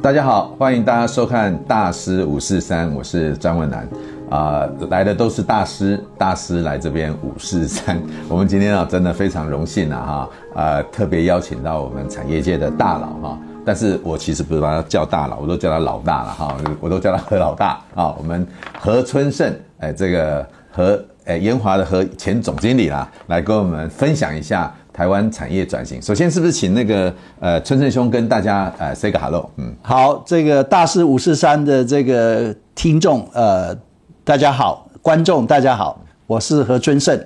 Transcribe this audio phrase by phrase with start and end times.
[0.00, 3.88] 大家好，欢迎大家收看《大师五四三》，我是张文南
[4.30, 8.00] 啊、来的都是大师，大师来这边五四三。
[8.28, 18.46] 我们今天啊，真的非常荣幸啊哈，呃，特别邀请到我们产业界的大佬哈，但是我其实不是把他叫大佬，我都叫他老大了哈，我都叫他何老大啊，我们
[18.78, 24.72] 何春盛，哎，这个何哎研华的何前总经理啦，来跟我们分享一下。
[24.92, 29.48] 台湾产业转型，首先是不是请那个呃春盛兄跟大家呃 say 个 hello？
[29.56, 33.74] 嗯，好，这个大师五四三的这个听众呃
[34.22, 37.18] 大家好，观众大家好，我是何春盛，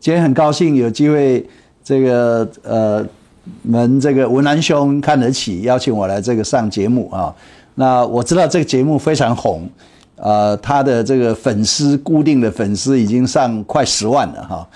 [0.00, 1.46] 今天很高兴有机会
[1.84, 3.06] 这个呃
[3.62, 7.32] 们这个文南兄看得起，邀请我来这个上节目啊，
[7.76, 9.68] 那我知道这个节目非常红。
[10.22, 14.68] 呃，他的这个粉丝固定的粉丝已经上快十万了哈。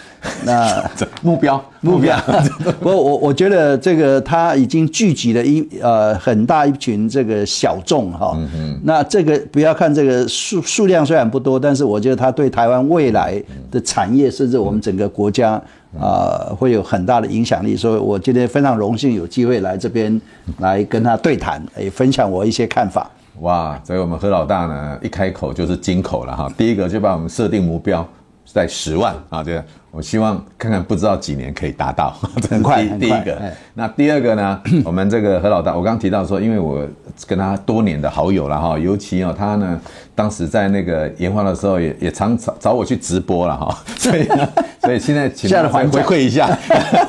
[0.45, 0.85] 那
[1.23, 2.19] 目 标目标，
[2.83, 8.33] 不过我我觉得这个他已经聚集了一呃很大一群这个小众哈。
[8.35, 8.81] 嗯嗯。
[8.83, 15.53] 那这个不要看这个数数量虽然不多，但是我觉得他对台湾未来的产业甚至我们整个国家
[15.97, 17.77] 啊、呃、会有很大的影响力。
[17.77, 20.21] 所以我今天非常荣幸有机会来这边
[20.59, 23.09] 来跟他对谈，也分享我一些看法。
[23.41, 26.51] 哇，所以我们何老大呢，一开口就是金口了哈。
[26.57, 28.07] 第一个就把我们设定目标
[28.45, 29.65] 在十万啊，这样，
[29.97, 32.11] 我希望看看不知道几年可以达到，
[32.51, 32.87] 很快。
[32.87, 33.41] 第一个，
[33.73, 36.87] 那第二个呢， 我们这个何老大，我刚刚提到说，因为我
[37.27, 39.81] 跟他多年的好友了哈，尤其哦，他呢。
[40.15, 44.49] 当时在那个研发的时候也，也也常找找我去直播了哈， 所以呢，
[44.81, 46.59] 所以现在请他回馈一下，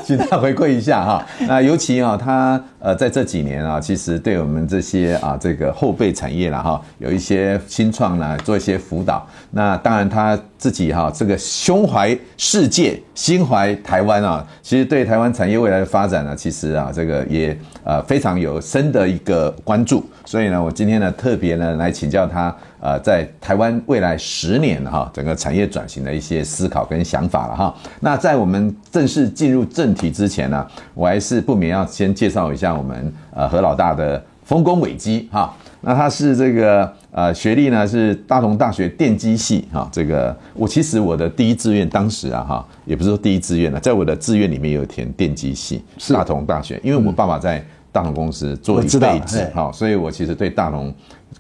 [0.03, 1.25] 请他回馈一下哈。
[1.47, 9.25] 那尤其啊，他呃在这几年啊，其实对我们这些啊这个后备产业了哈，有一些新创呢，做一些辅导。
[9.51, 20.06] 那当然他自己哈，这个胸怀世界，界心怀台湾啊，其实对台湾产业未来的发展呢，其实啊这个也呃非常有深的一个关注。
[20.23, 22.56] 所以呢，我今天呢特别呢来请教他。
[22.80, 27.75] 呃，在台湾未来十年哈，整个产业转型的一些思考跟想法了哈。
[28.02, 35.51] 那在我们正式进入正题之前呢，我还是不免要先介绍一下我们呃何老大的丰功伟绩哈。
[35.81, 39.89] 那他是这个呃学历呢是大同大学电机系哈。
[39.91, 50.94] 这个我其实我的第一志愿当时啊哈，也不是说第一志愿了，在我的志愿里面有填电机系，是大同大学，因为我爸爸在大同公司做一辈子哈，所以我其实对大同。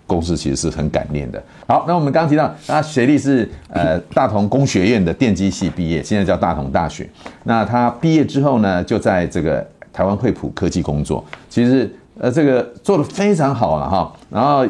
[0.05, 1.41] 公司其实是很感念的。
[1.65, 7.09] 好，那我们刚刚提到，他学历是呃大同工学院的电机系毕业，现在叫大同大学。
[7.43, 14.13] 那他毕业之后呢，就在这个台湾惠普科技工作，其实呃这个做的非常好了哈。
[14.29, 14.65] 然后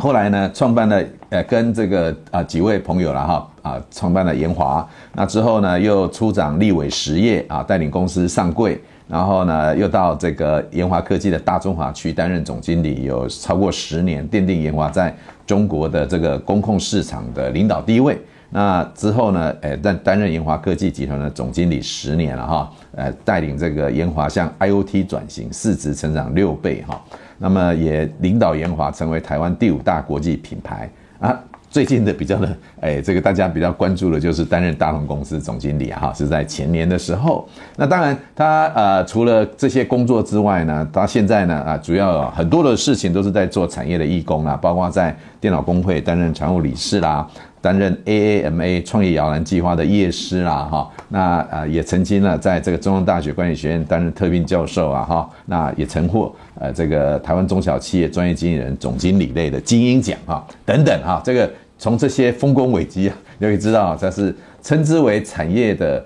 [0.00, 4.88] 后来呢，创办了呃跟这个啊几位朋友了哈啊创办了研华。
[5.14, 8.80] 那之后呢，又出掌立伟实业啊，带领公司上柜。
[9.06, 18.16] 然后呢，又到这个研华科技的大中华区担任总经理，有超过十年，奠定研华在中国的这个公控市场的领导地位。
[18.50, 27.00] 那之后呢，诶，担担任研华科技集团的总经理十年了哈，呃，带领这个研华向 IoT 转型，市值成长六倍哈。
[27.42, 31.36] 那么也领导研华成为台湾第五大国际品牌啊。
[31.70, 37.48] 最近的比较的，哎，这个大家比较关注的就是担任大同公司总经理哈，是在前年的时候。
[37.76, 47.24] 那当然，他呃除了这些工作之外呢，他现在呢啊，主要很多的事情都是在做产业的义工啦，包括在电脑公会担任常务理事啦。
[47.62, 66.02] 担任 AAMA 创业摇篮计划的业师啦，哈，那呃也曾经呢在这个中央大学管理学院担任特聘教授啊，哈，那也曾获呃这个台湾中小企业专业经理人总经理类的精英奖哈，等等哈，这个从这些丰功伟绩啊， 就可以知道这是称之为产业的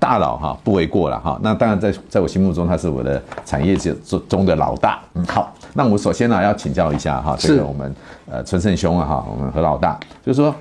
[0.00, 1.38] 大佬哈，不为过了哈。
[1.44, 5.00] 那当然在在我心目中他是我的产业中中的老大。
[5.14, 7.94] 嗯，好，那我首先呢要请教一下哈，这个我们
[8.28, 10.52] 呃春盛兄啊哈，我们何老大，就是说。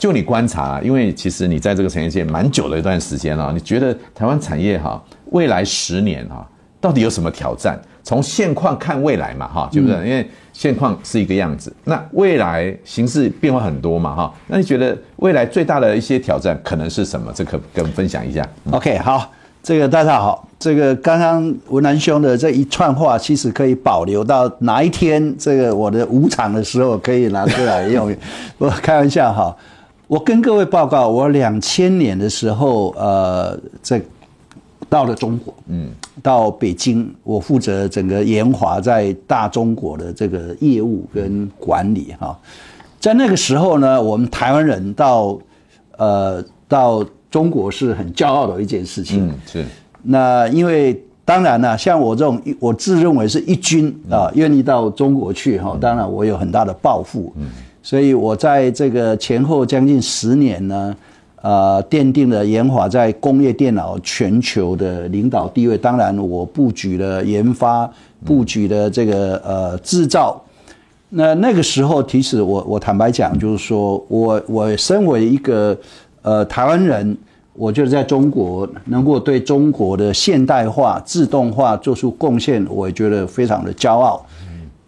[0.00, 6.48] 就你观察，因为其实你在这个产业界蛮久的一段时间了，你觉得台湾产业哈，未来十年哈，
[6.80, 7.78] 到底有什么挑战？
[8.02, 9.96] 从现况看未来嘛，哈，对不对？
[9.98, 17.30] 因为现况是一个样子，那未来形势变化很多嘛，哈，那你觉得未来最大的一些挑战可能是什么？
[17.34, 18.48] 这可跟分享一下。
[18.70, 19.30] OK，好，
[19.62, 28.10] 这个大家好，这个刚刚文南兄的这一串话，其实可以保留到哪一天这个我的五场的时候可以拿出来用。
[28.56, 29.54] 我开玩笑哈。
[30.10, 34.02] 我跟各位报告，我两千年的时候，呃，在
[34.88, 35.90] 到了中国，嗯，
[36.20, 42.36] 到北京，我负责整个研华在大中国的这个业务跟管理哈。
[42.98, 45.38] 在那个时候呢，我们台湾人到
[45.96, 49.64] 呃到中国是很骄傲的一件事情，嗯，是。
[50.02, 57.32] 那因为当然了，像我这种我自认为是一军啊，愿意到中国去哈，当然我有很大的抱负，
[57.90, 60.94] 所以我在这个前后将近十年呢，
[61.42, 65.76] 呃，奠定了研华在工业电脑全球的领导地位。
[65.76, 67.90] 当然，我布局了研发，
[68.24, 70.40] 布局了这个呃制造。
[71.08, 75.76] 那那个时候，其实我我坦白讲，就是说我我身为一个
[76.22, 77.18] 呃台湾人，
[77.54, 84.24] 我觉得在中国能够对中国的现代化、自动化做出贡献，我也觉得非常的骄傲。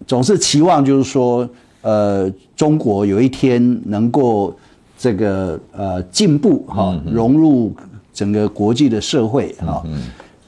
[0.06, 1.48] 总是期望就是说，
[1.80, 4.54] 呃，中国有一天能够。
[4.98, 7.74] 这个呃进步哈，融入
[8.14, 9.82] 整个国际的社会哈，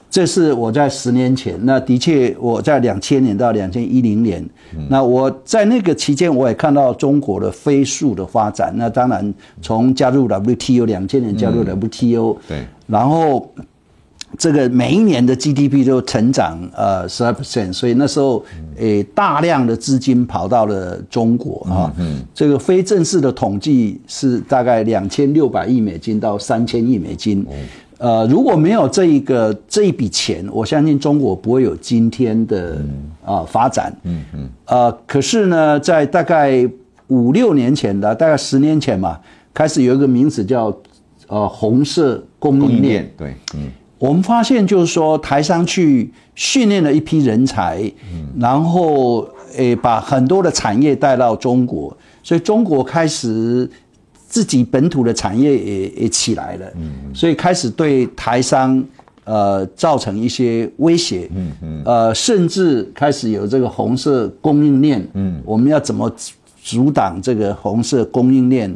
[0.08, 4.48] 这是我在十年前，那的确我在两千年到两千一零年，
[4.88, 13.52] 那我在那个期间我也看到中国的飞速的发展，那当然从加入 WTO 两千年加入 WTO，对，然后。
[14.36, 18.44] 这个每一年的 GDP 都成长呃十二 percent，所以那时候
[18.76, 27.46] 诶大量的资金跑到了中国啊，嗯，这个非正式的统计是大概两千六百亿美金到三千亿美金，
[27.98, 32.78] 呃如果没有这一个这一笔钱，我相信中国不会有今天的
[33.24, 36.68] 啊发展，嗯嗯，呃可是呢，在大概
[37.08, 39.20] 五六年前的大概十年前嘛，
[39.52, 40.76] 开始有一个名词叫
[41.28, 43.70] 呃红色供应链，对，嗯。
[44.04, 47.90] 我们发现，就是说，台商去训练了一批人才，
[48.38, 53.66] 然后诶，把很多的产业带到中国，所以中国开始
[54.28, 56.66] 自己本土的产业也也起来了，
[57.14, 58.84] 所以开始对台商
[59.24, 61.30] 呃造成一些威胁，
[61.86, 65.02] 呃，甚至开始有这个红色供应链，
[65.46, 66.14] 我们要怎么
[66.62, 68.70] 阻挡这个红色供应链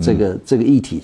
[0.00, 1.02] 这个这个议题？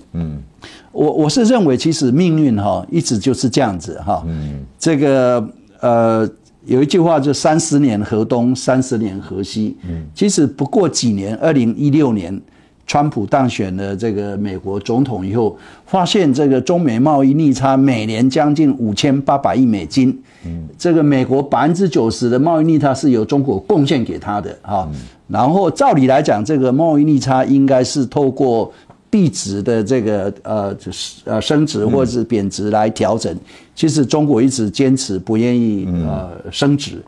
[0.93, 4.23] 我我是认为，其实命运哈一直就是这样子哈。
[4.27, 4.65] 嗯。
[4.79, 5.47] 这个
[5.81, 6.29] 呃
[6.65, 9.77] 有一句话就三十年河东，三十年河西。
[9.89, 10.07] 嗯。
[10.15, 12.41] 其实不过几年，二零一六年，
[12.87, 20.19] 川普当选了这个美国总统以后，发现这个中美贸易逆差每年将近五千八百亿美金。
[20.47, 20.67] 嗯。
[20.79, 24.89] 这个美国百分之九十的贸易逆差是由中国贡献给他的哈。
[25.29, 28.73] 然后照理来讲，这个贸易逆差应该是透过。
[29.09, 33.35] 币值的这个呃，就是呃升值或者是贬值来调整，
[33.75, 37.03] 其实中国一直坚持不愿意呃升值，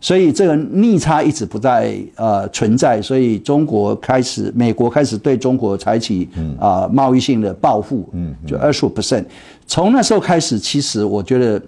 [0.00, 6.26] 所以这个逆差一直不再呃存在，所以中国开始，美国开始对中国采取
[6.58, 8.88] 啊贸易性的报复，嗯，就二十五。
[8.92, 9.24] percent，
[9.66, 11.62] 从那时候开始，其实我觉得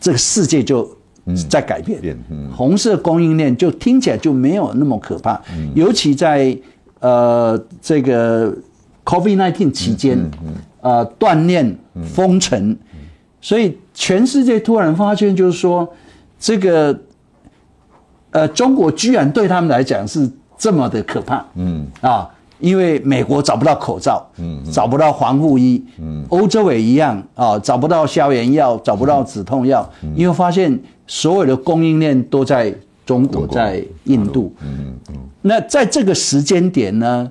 [0.00, 0.86] 这个世界就
[1.48, 2.18] 在改变，
[2.54, 5.40] 红色供应链就听起来就没有那么可怕，
[5.74, 6.58] 尤其在。
[7.04, 8.50] 呃，这个
[9.04, 10.18] COVID-19 期间，
[10.80, 12.74] 呃，锻炼封城，
[13.42, 15.86] 所以全世界突然发现，就是说，
[16.38, 16.98] 这个
[18.30, 21.86] 呃，中国居然对他们来讲是这么的可怕，嗯。
[22.00, 22.26] 啊，
[22.58, 29.86] 因为美国找不到口罩，嗯，找不到防护衣，嗯，欧洲也一样啊，找不到消炎药，找不到止痛药，
[30.16, 32.74] 因为发现所有的供应链都在。
[33.06, 37.30] 中国在印度，嗯嗯，那在这个时间点呢，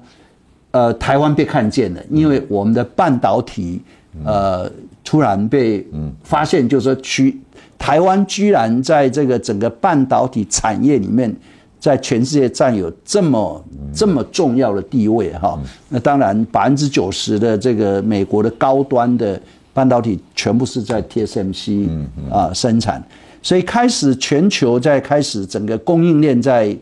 [0.70, 3.82] 呃，台湾被看见了，因为我们的半导体，
[4.24, 4.72] 呃，
[5.04, 5.84] 突然被
[6.24, 7.36] 发现，就是说，区
[7.80, 11.36] 台湾居然在这个整个半导体产业里面，
[11.80, 15.60] 在全世界占有这么这么重要的地位哈。
[15.90, 19.42] 那当然，百分之九十的这个美国的高端的
[19.74, 21.90] 半导体全部是在 TSMC
[22.30, 23.04] 啊生产。
[23.44, 26.76] 所以开始全球在开始整个供应链在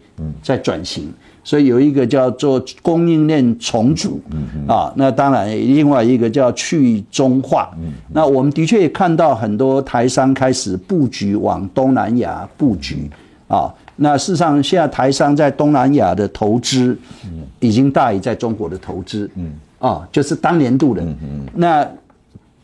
[0.44, 1.12] 在转型，
[1.44, 4.22] 所以有一个叫做供应链重组，
[4.68, 7.72] 啊，那当然另外一个叫去中化。
[8.14, 13.10] 那我们的确也看到很多台商开始布局往东南亚布局，
[13.48, 16.96] 啊，那事实上现在台商在东南亚的投资
[17.60, 19.28] 已经大于在中国的投资，
[19.80, 21.04] 啊，就是当年度的。
[21.56, 21.90] 那。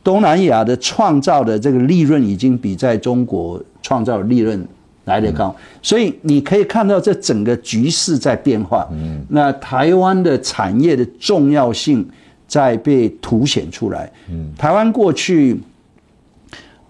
[0.08, 4.66] 东南亚的创造的这个利润已经比在中国创造的利润
[5.04, 8.88] 来得高，所以你可以看到这整个局势在变化。
[8.94, 12.08] 嗯那台湾的产业的重要性
[12.48, 14.10] 在被凸显出来。
[14.30, 15.60] 嗯台湾过去，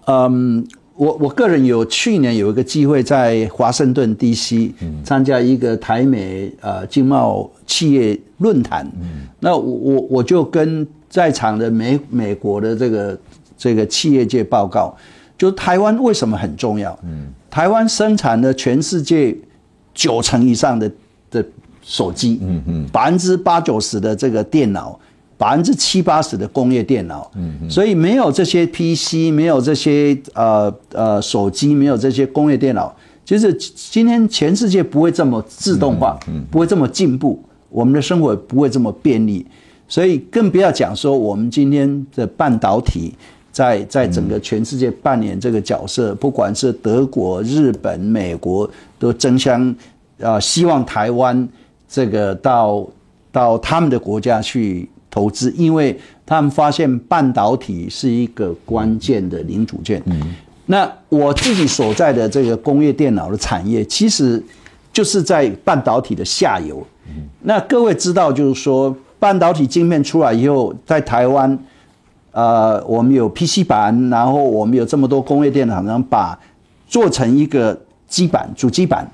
[0.06, 0.64] 嗯，
[0.98, 4.70] 我我个人有去年有一个机会在华盛顿 DC
[5.02, 8.86] 参加一个台美呃经贸企业论坛，
[9.40, 10.86] 那我我我就跟。
[11.10, 13.18] 在场的美美国的这个
[13.56, 14.94] 这个企业界报告，
[15.38, 16.96] 就台湾为什么很重要？
[17.02, 19.34] 嗯，台湾生产了全世界
[19.94, 20.92] 九成以上的
[21.30, 21.42] 的
[21.82, 25.00] 手机，嗯嗯，百分之八九十的这个电脑，
[25.38, 32.92] 百分之七八十的工业电脑，嗯所以没有这些 PC，没有这些呃呃手机，没有这些工业电脑，
[33.24, 36.18] 就是今天全世界不会这么自动化，
[36.50, 37.40] 不会这么进步，
[37.70, 39.46] 我们的生活不会这么便利，
[39.86, 43.14] 所以更不要讲说我们今天的半导体
[43.52, 48.68] 在在整个全世界扮演这个角色，不管是德国、日本、美国
[48.98, 49.72] 都争相
[50.20, 51.48] 啊，希望台湾
[51.88, 52.84] 这个到
[53.30, 54.90] 到他们的国家去。
[55.10, 60.02] 投资，因为他们发现半导体是一个关键的零组件。
[60.06, 60.34] 嗯，
[60.66, 64.42] 那我自己所在的这个工业电脑的产业，其实
[64.92, 66.86] 就是在半导体的下游。
[67.08, 71.58] 嗯，那各位知道，就是说半导体晶片出来以后，在台湾，
[72.32, 76.38] 呃，我们有 PC 板，然后我们有这么多工业电脑厂商把
[76.86, 79.10] 做成一个基板、主机板，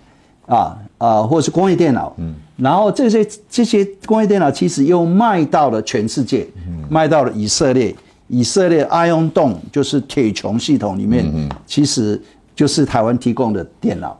[0.46, 2.12] 啊啊，或者是工业电脑。
[2.18, 2.34] 嗯。
[2.56, 6.46] 然后这些这些工业电脑其实又卖到了全世界，
[6.88, 7.94] 卖到了以色列。
[8.26, 11.26] 以色列 Iron Dome 就是铁穹系统里面，
[11.66, 12.20] 其实
[12.56, 14.18] 就是台湾提供的电脑。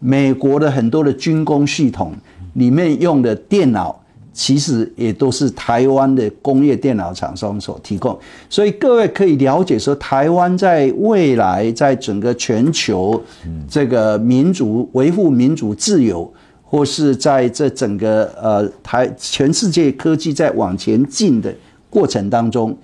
[0.00, 2.12] 美国的很多的军工系统
[2.54, 3.94] 里面用的电脑，
[4.32, 8.18] 其实也都是台湾的工业电脑厂商所提供。
[8.50, 13.22] 所以各位可以了解说，台湾在未来在整个全球
[13.68, 16.30] 这个民主维护民主自由。
[16.74, 21.54] 或是在这整个呃台全世界科技在往前进的
[21.88, 22.76] 过程当中，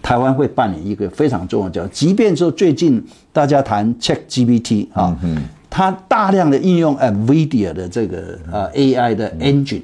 [0.00, 1.90] 台湾会扮演一个非常重要的角色。
[1.92, 5.18] 即便说最近大家谈 ChatGPT 啊，
[5.68, 9.82] 它大量的应用 NVIDIA 的这个呃 AI 的 engine，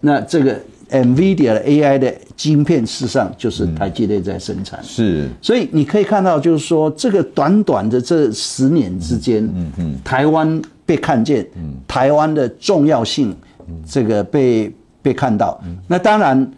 [0.00, 4.78] 那这个 NVIDIA 的 AI 的晶片，事实上就是台积电在生产。
[4.82, 10.60] 是，所以你可以看到，就是说这个短短的这十年之间，嗯嗯，台湾。
[10.88, 11.46] 被看见，
[11.86, 13.36] 台湾的重要性，
[13.86, 15.62] 这个被被看到。
[15.86, 16.50] 那当然，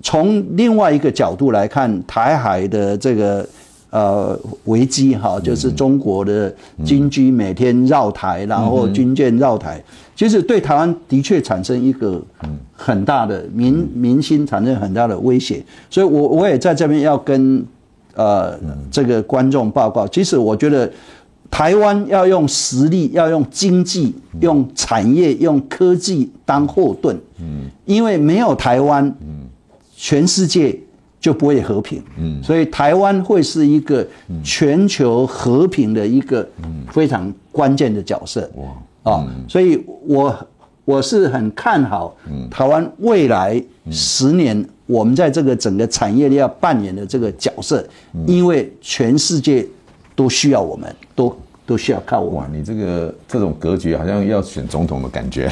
[0.00, 3.46] 从另外一个角度来看，台海的这个
[3.94, 6.52] 呃危机哈，就是中国的
[6.84, 9.80] 军机每天绕台，然后军舰绕台，
[10.16, 12.20] 其实对台湾的确产生一个
[12.74, 15.64] 很大的民民心产生很大的威胁。
[15.88, 17.64] 所以我我也在这边要跟
[18.16, 18.58] 呃
[18.90, 20.90] 这个观众报告，其实我觉得。
[21.50, 27.16] 台湾要用实力，要用经济、用产业、用科技当后盾。
[27.38, 29.46] 嗯，因为没有台湾，嗯，
[29.94, 30.76] 全世界
[31.24, 32.02] 就不会和平。
[32.18, 34.06] 嗯，所以台湾会是一个
[34.42, 36.46] 全球和平的一个
[36.92, 38.50] 非常关键的角色。
[38.56, 40.36] 哇，啊，所以我
[40.84, 42.14] 我是很看好
[42.50, 43.58] 台湾未来
[43.90, 47.82] 十年我们在这个整个产业里要扮演的这个角色，
[48.26, 49.66] 因为全世界
[50.14, 51.34] 都需要我们，都。
[51.66, 52.40] 都需要靠我。
[52.40, 55.50] 哇，你这个这种格局好像要选总统的感觉。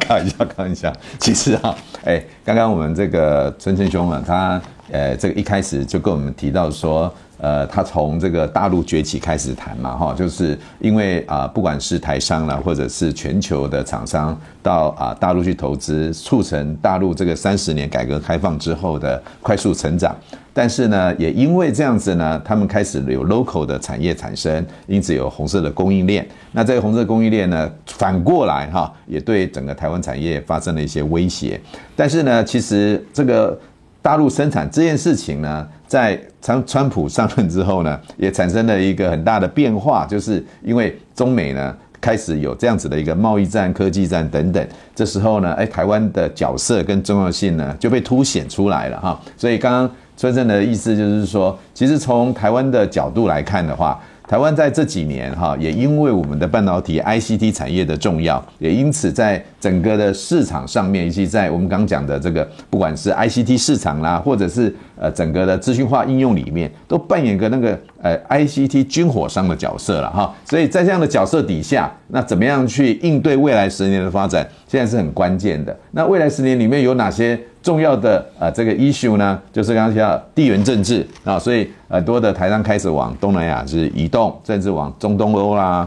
[0.00, 0.92] 开玩笑，开玩笑。
[1.20, 7.12] 其实啊，哎，刚刚我们这个春生兄啊，他呃，这个一开始就跟我们提到说。
[7.40, 20.16] 呃，他从这个大陆崛起开始谈嘛，哈，就是因为啊，不管是台商啦，或者是全球的厂商到啊大陆去投资，促成大陆这个三十年改革开放之后的快速成长。
[20.52, 26.26] 但是呢，也因为这样子呢，他们开始有 local 的产业产生，因此有红色的供应链。
[26.50, 31.60] 那这个红色供应链呢，反过来哈，也对整个台湾产业发生了一些威胁。
[31.94, 33.56] 但是呢，其实这个
[34.00, 49.20] 大陆生产这件事情呢，在川川普上任之后呢，也产生了一个很大的变化，就是因为中美呢开始有这样子的一个贸易战、科技战等等，这时候呢，哎，台湾的角色跟重要性呢就被凸显出来了哈。
[49.36, 54.00] 所以刚刚春生的意思就是说，其实从台湾的角度来看的话。
[54.28, 70.34] 台湾在这几年哈，也因为我们的半导体 ICT 产业的重要，也因此在整个的市场上面，以及在我们刚讲的这个，不管是 ICT 市场啦，或者是呃整个的资讯化应用里面，都扮演个那个呃 ICT 军火商的角色了哈。
[70.44, 75.74] 所以在这样的角色底下，那怎么样去应对未来十年的发展，现在是很关键的。
[75.92, 77.40] 那未来十年里面有哪些？
[77.68, 85.86] 重要的呃这个 issue 呢，就是刚刚提到地缘政治啊，所以很多的台商开始往东南亚是移动，甚至往中东欧啦、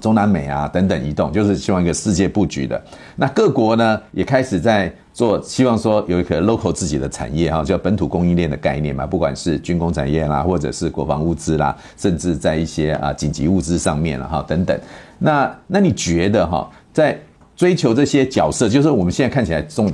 [0.00, 2.80] 中南美啊等等移动，就是希望一个世界布局的。
[3.16, 14.78] 那各国呢也开始在做，希望说有一个 local 自己的产业哈，叫本土供应链的概念嘛，不管是军工产业啦，或者是国防物资啦，甚至在一些啊紧急物资上面了哈等等。
[15.18, 17.18] 那那你觉得哈，在
[17.56, 19.92] 追求这些角色，就是我们现在看起来重。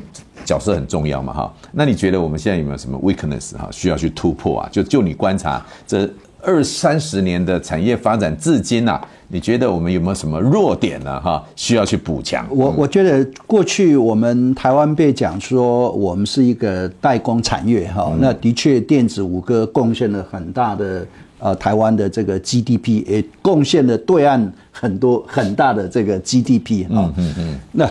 [0.50, 4.69] 角色很重要嘛，哈，那你觉得我们现在有没有什么 weakness 哈，需要去突破啊？
[4.73, 6.11] 就就你观察这
[6.42, 11.21] 二三十年的产业发展至今啊，你觉得我们有没有什么弱点呢？
[11.21, 12.45] 哈，需要去补强。
[12.50, 21.07] 我我觉得过去我们台湾被讲说我们是一个代工产业哈，那的确电子五哥贡献了很大的
[21.38, 27.14] 呃台湾的这个 GDP，也贡献了对岸很多很大的这个 GDP 嗯。
[27.16, 27.59] 嗯嗯。
[27.71, 27.88] 那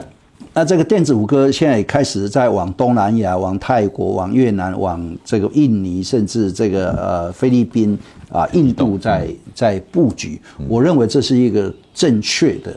[0.59, 7.97] 那这个电子五哥现在也开始在往东南亚、往泰国、往越南、往这个印尼，甚至这个呃菲律宾
[8.29, 10.37] 啊、印度在在布局。
[10.67, 12.75] 我认为这是一个正确的。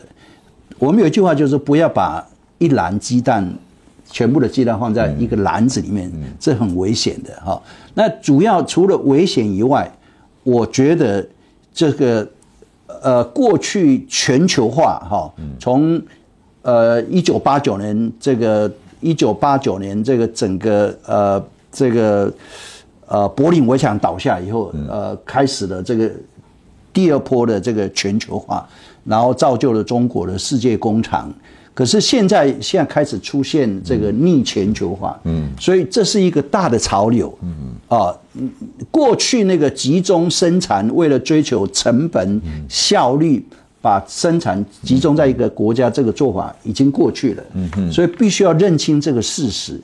[0.79, 2.25] 我们有一句话就是不要把
[2.59, 3.53] 一篮鸡蛋
[4.09, 6.09] 全部的鸡蛋放在一个篮子里面，
[6.39, 7.61] 这很危险的哈。
[7.95, 9.93] 那主要除了危险以外，
[10.45, 11.27] 我觉得
[11.75, 12.31] 这个
[13.03, 16.01] 呃过去全球化哈，从
[16.63, 22.33] 呃，一九八九年这个一九八九年这个整个呃这个
[23.07, 26.11] 呃柏林围墙倒下以后，呃开始了这个
[26.93, 28.65] 第二波的这个全球化，
[29.05, 31.33] 然后造就了中国的世界工厂。
[31.75, 37.73] 可是现在现在开始出现这个逆全球化，嗯，所以这是一个大的潮流，嗯。
[37.89, 38.15] 啊，
[38.91, 43.45] 过去那个集中生产为了追求成本效率。
[43.83, 47.43] 把生产集中在一个国家，这个做法已经过去了。
[47.55, 49.79] 嗯嗯，所以必须要认清这个事实。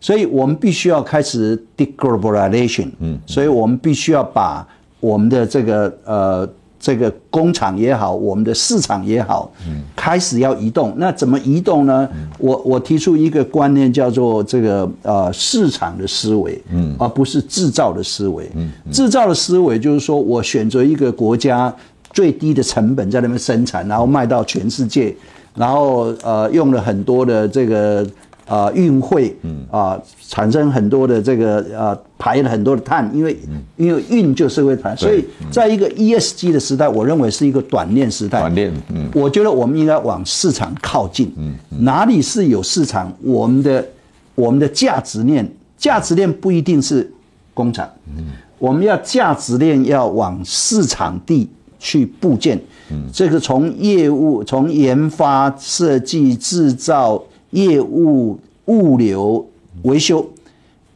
[0.00, 2.88] 所以我们必须要开始 deglobalization。
[2.98, 4.66] 嗯，所以我们必须要把
[4.98, 6.48] 我们的这个呃
[6.80, 10.92] 这个工厂也好，我们的市场也好，嗯，开始要移动。
[10.96, 12.08] 那怎么移动呢？
[12.38, 18.50] 我我提出一个观念，叫做这个呃市场的思维，嗯，而不是制造的思维。
[18.56, 21.72] 嗯，制造的思维就是说我选择一个国家。
[22.12, 25.14] 最低的成本在那边生产，然后卖到全世界，
[25.54, 28.06] 然后呃用了很多的这个
[28.46, 29.66] 呃运会，嗯。
[29.70, 30.00] 啊
[30.32, 33.36] 产生很多的这个呃排了很多的碳，因为
[33.76, 38.38] 因为运就是会排，所以在一个 ESG 的时代，我认为是一个短链时代。
[38.40, 43.86] 短链，嗯，我觉得我们应该往市场靠近，嗯，哪里是有市场，我们的
[44.34, 47.12] 我们的价值链，价值链不一定是
[47.52, 48.24] 工厂，嗯，
[48.58, 51.46] 我们要价值链要往市场地。
[51.82, 52.56] 去部件，
[52.92, 57.20] 嗯这个从业务、从研发、设计、制造、
[57.50, 59.44] 业务、物流、
[59.82, 60.24] 维修，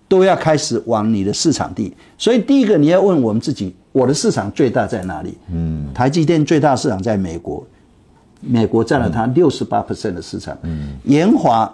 [0.07, 1.93] 都要开始往你的市场地。
[2.17, 5.37] 所以第一个你要问我们自己：我的市场最大在哪里？
[5.53, 7.67] 嗯，台积电最大市场在美国，
[8.41, 10.57] 美国占了它六十八 percent 的市场。
[10.63, 11.69] 嗯，研华，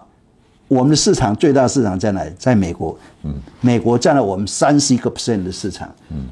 [0.68, 2.30] 我们的市场最大市场在哪里？
[2.38, 2.98] 在美国。
[3.24, 5.94] 嗯，美国占了我们三十一个 percent 的市场。
[6.08, 6.24] 嗯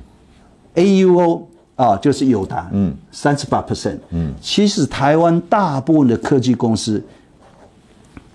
[0.76, 1.42] ，AUO。
[1.80, 7.02] 啊，就是友达，嗯，三十八 percent，嗯，其实台湾大部分的科技公司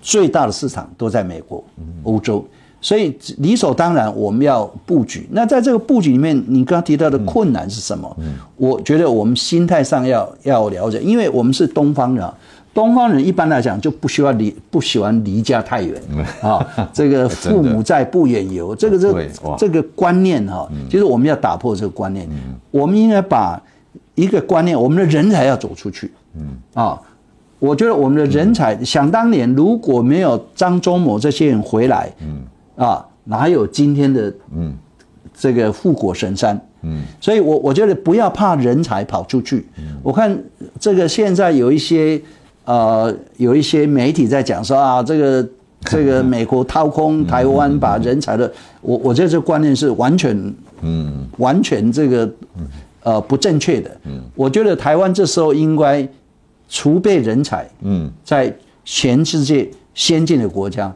[0.02, 1.62] 最大的市场都在美国、
[2.02, 2.44] 欧洲，
[2.80, 5.28] 所以理所当然我们要布局。
[5.30, 8.16] 那在这个布局里面，你刚刚提到的困难是什么？
[8.18, 12.28] 嗯，我觉得我们心态上要要了解，因为我们是东方人。
[12.76, 15.98] 东方人一般来讲就不需要离不喜欢离家太远
[16.42, 16.60] 啊，
[16.92, 22.28] 这个父母在不远游，这个这这个观念哈，其实我们要打破这个观念，
[22.70, 23.58] 我们应该把
[24.14, 26.58] 一个观念，我们的人才要走出去，嗯。
[26.74, 27.00] 啊，
[27.58, 32.42] 我觉得我们的人才，想当年如果没有张忠谋这些人回来，嗯。
[32.76, 34.74] 啊，哪有今天的嗯。
[35.34, 39.66] 这个护国神山，嗯，所以我我觉得不要怕人才跑出去，
[40.02, 40.38] 我看
[40.78, 42.20] 这个现在有一些。
[42.66, 45.48] 呃，有一些媒体在讲说啊，这个
[45.88, 52.28] 这个美国掏空台湾，把人才的，我我觉得这个观念是完全，嗯，完全这个
[53.04, 53.90] 呃不正确的。
[54.04, 56.06] 嗯，我觉得台湾这时候应该
[56.68, 58.52] 储备人才，嗯，在
[58.84, 60.92] 全世界先进的国家，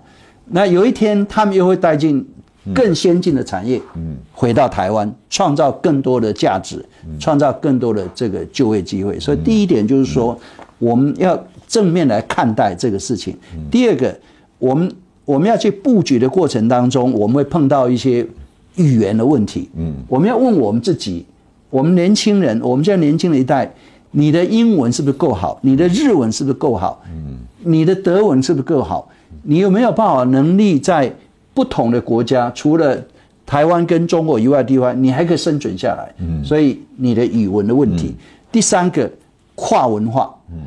[0.46, 2.26] 那有一天他们又会带进
[2.74, 6.84] 更先进的产业，嗯，回到台湾，创造更多的价值，
[7.20, 9.20] 创造更多的这个就业机会。
[9.20, 10.36] 所以第一点就是说，
[10.80, 11.40] 我们要。
[11.70, 13.36] 正面来看待这个事情。
[13.70, 14.12] 第二个，
[14.58, 14.92] 我们
[15.24, 18.26] 我们要去布局的过程当中，我们会碰到一些
[18.74, 19.70] 语言的问题。
[19.76, 21.24] 嗯，我们要问我们自己，
[21.70, 23.72] 我们年轻人，我们现在年轻的一代，
[24.10, 25.60] 你的英文是不是够好？
[25.62, 27.00] 你的日文是不是够好？
[27.06, 29.08] 嗯，你的德文是不是够好？
[29.44, 31.14] 你有没有办法能力在
[31.54, 33.00] 不同的国家，除了
[33.46, 36.12] 台湾跟中国以外的地方，你还可以生存下来？
[36.18, 38.16] 嗯，所以你的语文的问题。
[38.50, 39.08] 第三个，
[39.54, 40.34] 跨文化。
[40.50, 40.62] 嗯。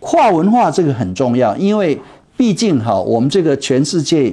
[0.00, 1.98] 跨文化这个很重要，因为
[2.36, 4.32] 毕竟哈，我们这个全世界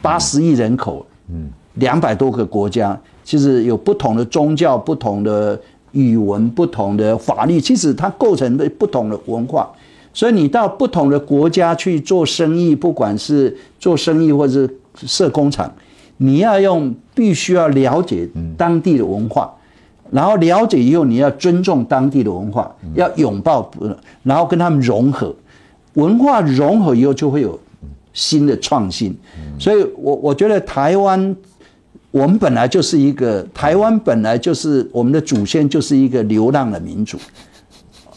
[0.00, 5.60] 八十亿人口，嗯，两百多个国家，其实有不同的宗教、不同的
[5.90, 9.70] 语文、不同的法律，其实它构成的不同的文化。
[10.14, 15.72] 所以你到不同的国家去做生意，不管是做生意或者是设工厂，
[16.18, 19.52] 你要用必须要了解当地的文化。
[20.12, 23.70] 然后了解以后，你要尊重当地的文化，要拥抱，
[24.22, 25.34] 然后跟他们融合，
[25.94, 27.58] 文化融合以后就会有
[28.12, 29.16] 新的创新。
[29.58, 31.34] 所以我我觉得台湾，
[32.10, 37.16] 我们本来就是一个台湾本来就是我们的祖先就是一个流浪的民族，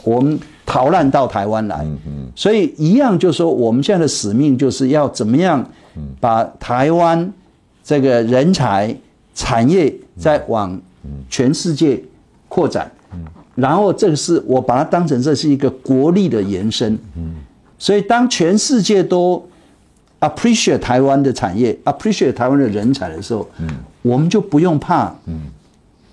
[0.03, 1.87] 我们逃难到台湾来，
[2.35, 5.65] 所以一样就是说我们现在的使命就是要怎么样
[6.19, 7.31] 把台湾
[7.85, 8.93] 这个人才
[9.33, 10.77] 产业再往。
[11.29, 12.01] 全世界
[12.47, 12.89] 扩展，
[13.55, 16.97] 然后这个是我把它当成这是一个国力的延伸，
[17.77, 19.45] 所以当全世界都
[20.19, 23.47] appreciate 台湾的产业，appreciate 台湾的人才的时候，
[24.01, 25.13] 我们就不用怕，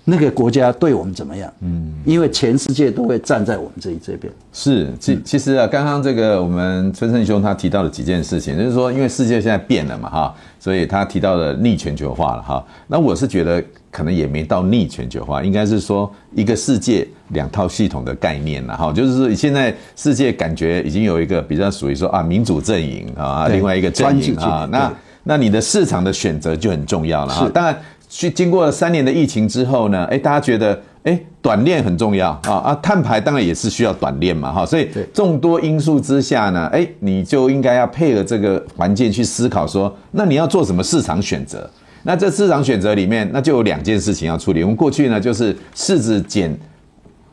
[0.05, 1.93] 那个国家对我们怎么样，嗯。
[2.05, 4.31] 因为全世界都会站在我们这一这边。
[4.51, 13.63] 是，其其实啊，刚刚这个我们春盛兄他提到了几件事情，就是说，因为世界现在变了嘛，哈，所以他提到了逆全球化了，哈，那我是觉得。
[13.93, 27.47] 可能也没到逆全球化，应该是说一个世界两套系统的概念了哈，就是说现在世界感觉已经有一个比较属于说啊民主阵营啊，另外一个阵营啊，那那你的市场的选择就很重要了哈。
[27.53, 27.77] 当然，
[28.15, 41.67] 去经过了三年的疫情之后呢，哎，大家觉得哎短链很重要啊啊，碳排当然也是需要短链嘛哈，所以众多因素之下呢，哎，你就应该要配合这个环境去思考说，那你要做什么市场选择？
[42.03, 44.61] 那这市场选择里面，那就有两件事情要处理。
[44.61, 46.55] 我们过去呢，就是柿子捡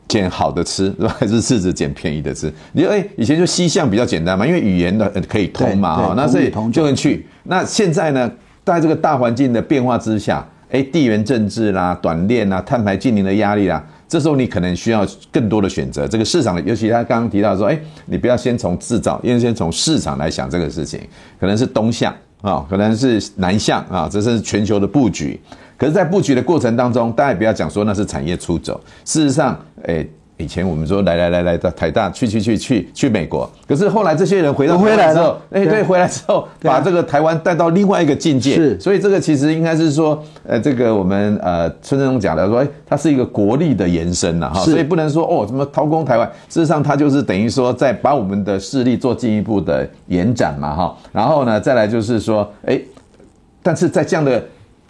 [0.07, 1.15] 捡好的吃，是吧？
[1.19, 2.51] 还是柿子捡便宜的吃？
[2.71, 6.13] 你说，哎，以前就西向比较简单嘛，因为语言的可以通嘛，哈。
[6.17, 7.27] 那所以就能去。
[7.43, 8.31] 那现在呢，
[8.63, 16.07] 在这个大环境的变化之下，哎，地缘政治啦、短链啦、碳排净零的压力啦，这时候你可能需要更多的选择。
[16.07, 20.99] 这个市场，尤其他刚刚提到说，哎，你不要先从制造，因为先从市场来想这个事情，
[21.39, 22.13] 可能是东向。
[22.41, 25.39] 啊、可能是南向啊，这是全球的布局。
[25.77, 28.81] 可是，在布局的过程当中，大家也不要讲说那是产业出走。
[29.05, 30.09] 事实上，诶。
[30.41, 38.55] 以前我们说来来来来到台大去去去去去美国，可是后来这些人回到回来之后，哎对，回来之后把这个台湾带到另外一个境界。
[38.55, 52.79] 是，所以这个其实应该是说，呃，这个我们呃春盛讲的说，哎，它是一个国力的延伸呐，哈，所以不能说哦什么掏空台湾，事实上它就是等于说在把我们的势力做进一步的延展嘛，哈，然后呢再来就是说，哎，
[53.61, 54.43] 但是在这样的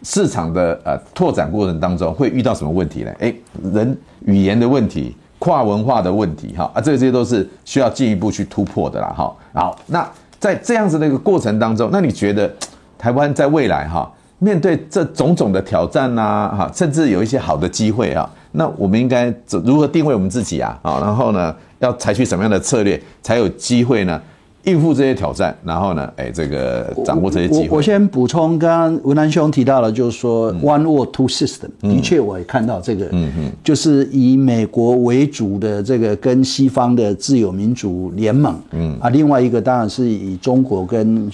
[0.03, 3.11] 市场的呃拓展过程当中会遇到什么问题呢？
[3.19, 3.33] 哎，
[3.73, 5.15] 人语言的问题。
[5.41, 9.35] 跨文化的问题，哈啊，这些都是需要进一步去突破的啦，哈。
[9.55, 10.07] 好，那
[10.39, 12.47] 在这样子的一个过程当中，那你觉得
[12.95, 19.33] 台湾在未来哈，面对这种种的挑战呐，哈，甚至有一些好的机会啊，那我们应该
[19.65, 20.77] 如何定位我们自己啊？
[20.83, 24.21] 啊，然后呢，要采取什么样的策略才有机会呢？
[24.63, 27.69] 应付这些挑战，然后呢，哎，这个掌握这些机会。
[27.69, 38.95] 我我先补充，刚刚文南兄提到了，就是说 One World Two System，的确我也看到这个，嗯嗯，就是以美国为主的这个跟西方的自由民主联盟，嗯。
[38.99, 41.27] 啊，另外一个当然是以中国跟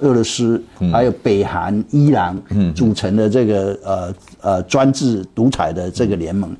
[0.00, 6.50] 俄罗斯，还有北韩、伊朗，嗯，组成的这个呃呃专制独裁的这个联盟。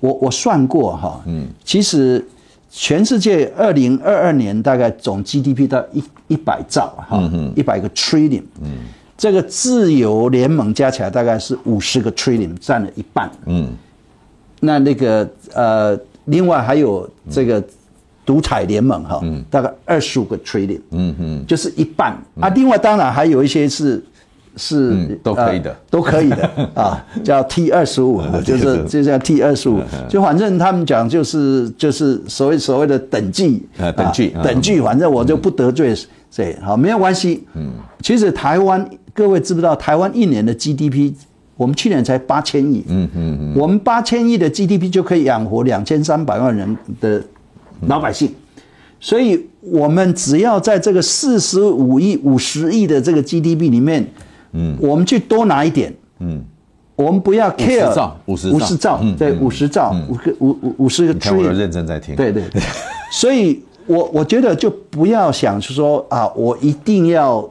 [0.00, 2.26] 我我算过哈，嗯，其实。
[2.70, 7.20] 全世界二零二二年大概总 GDP 到一一百兆哈，
[7.56, 8.70] 一百个 trillion，嗯，
[9.16, 13.72] 这个自由联盟加起来大概是五十个 trillion，占了一半，嗯，
[14.60, 17.62] 那那个呃，另外还有这个
[18.26, 22.16] 独裁联盟哈，大概二十五个 trillion，嗯嗯，就是一半。
[22.40, 22.48] 啊。
[22.50, 24.02] 另外当然还有一些是。
[24.56, 35.94] 是、嗯、都可以的，呃、都可以的 啊，叫 T 二十五， 就是就叫 T 二十五， 就反正他们讲就是就是所谓所谓的等距啊，等距等距，反正我就不得罪
[36.30, 37.46] 谁，好，没有关系。
[37.54, 37.70] 嗯，
[38.02, 41.12] 其实台湾各位知不知道，台湾一年的 GDP，
[41.56, 47.22] 我们去年才八千亿，嗯嗯嗯，我们八千亿的 GDP 就可以养活两千三百万人的
[47.86, 48.30] 老百姓，
[49.00, 54.06] 所以我们只要在这个四十五亿、五十亿的这个 GDP 里面。
[54.52, 55.94] 嗯，我们去多拿一点。
[56.20, 56.42] 嗯，
[56.96, 57.88] 我们不要 care
[58.26, 61.46] 五十兆，五十兆，五十兆，对，五十兆，五个五五五十个 trillion。
[61.46, 62.16] 我认真在听。
[62.16, 62.60] 对对对，
[63.12, 67.48] 所以我我觉得就不要想说啊，我一定要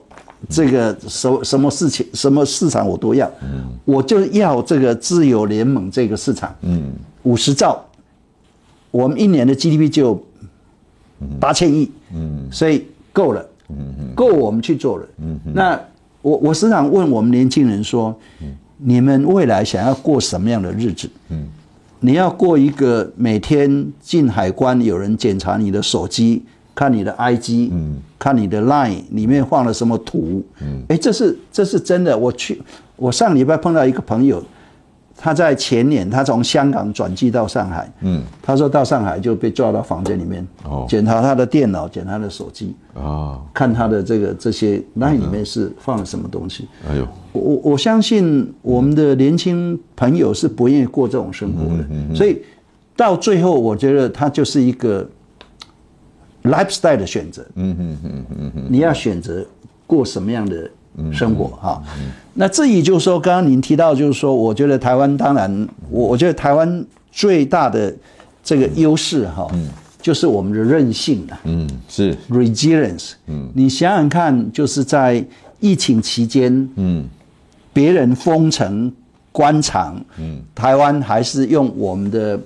[0.49, 3.25] 这个什什么事情，什么市场我都要。
[3.41, 6.53] 嗯，我就要这个自由联盟这个市场。
[6.63, 6.91] 嗯，
[7.23, 7.81] 五十兆，
[8.91, 10.21] 我们一年的 GDP 就
[11.39, 11.89] 八千亿。
[12.13, 13.45] 嗯，所以够了。
[13.69, 15.05] 嗯嗯，够我们去做了。
[15.19, 15.79] 嗯嗯，那。
[16.21, 18.17] 我我时常问我们年轻人说
[18.77, 21.09] ：“你们未来想要过什么样的日子？
[21.29, 21.47] 嗯，
[22.01, 26.43] 你要过一个每天进海关有人检查你的手机，
[26.75, 32.17] 看你的 IG，嗯，看你的 Line 里面放了什么图，嗯，哎，这是这是真的。
[32.17, 32.61] 我去，
[32.95, 34.43] 我上礼拜碰到一个朋友，
[35.19, 46.67] 他在前年，他从香港转机到上海，嗯，他说到上海就被抓到房间里面，哦，检查他的电脑，检查他的手机，啊、哦，看他的这个这些，那里面是放了什么东西？
[46.87, 52.39] 哎呦，我我相信我们的年轻朋友是不愿意过这种生活的，所以
[52.95, 55.03] 到最后，我觉得他就是一个
[56.43, 59.43] lifestyle 的选择，嗯嗯嗯嗯嗯，你要选择
[59.87, 60.69] 过什么样的？
[61.13, 61.81] 生活哈，
[62.33, 67.95] 那至于就是说，刚刚您提到就是说，我觉得台湾当然，我我觉得台湾最大的
[68.43, 69.47] 这个优势哈，
[70.01, 72.15] 就是我们的韧性啊，嗯，是。
[72.29, 75.23] resilience，嗯，你想想看，就是在
[75.59, 77.05] 疫情期间，嗯，
[77.73, 78.91] 别人封城
[79.31, 82.39] 关厂，嗯，台湾还是用我们的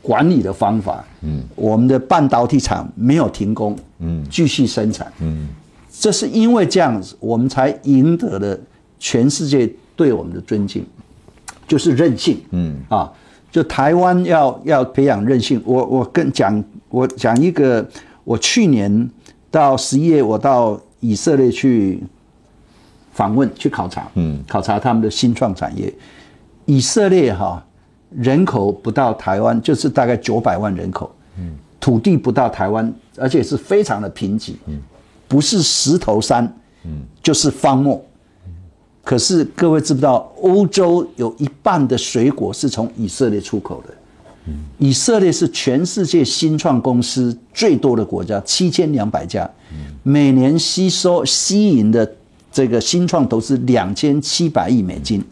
[0.00, 5.48] 管理的方法，嗯，我们的半导体厂没有停工，嗯，继续生产，嗯。
[6.00, 8.56] 这是因为这样子，我们才赢得了
[9.00, 10.84] 全世界对我们的尊敬，
[11.66, 12.40] 就是韧性。
[12.50, 13.12] 嗯啊，
[13.50, 15.60] 就台湾要要培养韧性。
[15.64, 17.84] 我我跟讲，我讲一个，
[18.22, 19.10] 我去年
[19.50, 22.00] 到十一月，我到以色列去
[23.12, 25.92] 访问去考察，嗯，考察他们的新创产业。
[26.64, 27.60] 以色列哈
[28.14, 34.80] 人口不到台湾，就是大概九百万人口，嗯，土地不到台湾，而且是非常的贫瘠，嗯。
[35.28, 36.44] 不是石头山，
[36.84, 38.02] 嗯就是荒漠。
[39.04, 43.94] 可是各位知不知道，欧洲有一半的水果是从以色列出口的。
[44.78, 49.48] 以色列是全世界新创公司最多的国家，七千两百家，
[50.02, 52.10] 每年吸收吸引的
[52.50, 55.22] 这个新创投资两千七百亿美金。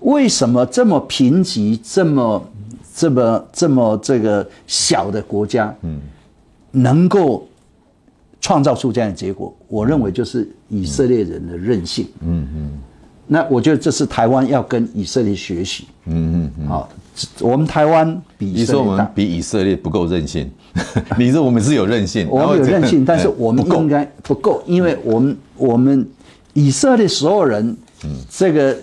[0.00, 2.42] 为什么这么贫瘠、这么
[2.94, 6.00] 这么这么这个小的国家，嗯
[6.70, 7.46] 能够？
[8.40, 12.06] 创造出这样的结果，我认为就是以色列人的任性。
[12.20, 12.70] 嗯嗯，
[13.26, 15.86] 那我觉得这是台湾要跟以色列学习。
[16.06, 16.88] 嗯嗯，好，
[17.40, 20.50] 我们台湾比以色列大，你说我们比以色列不够任性？
[21.18, 26.08] 你说我们是有韧性，我们有韧性， 但是我们应该不够，因为我们我们
[26.54, 27.76] 以色列所有人，
[28.30, 28.76] 这个